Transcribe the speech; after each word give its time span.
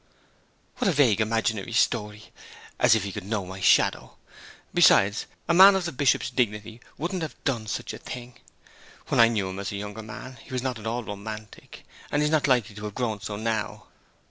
'What 0.77 0.87
a 0.87 0.91
vague, 0.93 1.21
imaginary 1.21 1.73
story, 1.73 2.31
as 2.79 2.95
if 2.95 3.03
he 3.03 3.11
could 3.11 3.23
know 3.23 3.45
my 3.45 3.59
shadow! 3.61 4.17
Besides, 4.73 5.27
a 5.47 5.53
man 5.53 5.75
of 5.75 5.85
the 5.85 5.91
Bishop's 5.91 6.31
dignity 6.31 6.81
wouldn't 6.97 7.21
have 7.21 7.35
done 7.43 7.67
such 7.67 7.93
a 7.93 7.99
thing. 7.99 8.39
When 9.09 9.19
I 9.19 9.27
knew 9.27 9.47
him 9.47 9.59
as 9.59 9.71
a 9.71 9.75
younger 9.75 10.01
man 10.01 10.37
he 10.43 10.51
was 10.51 10.63
not 10.63 10.79
at 10.79 10.87
all 10.87 11.03
romantic, 11.03 11.85
and 12.11 12.23
he's 12.23 12.31
not 12.31 12.47
likely 12.47 12.73
to 12.73 12.85
have 12.85 12.95
grown 12.95 13.21
so 13.21 13.35
now.' 13.35 13.89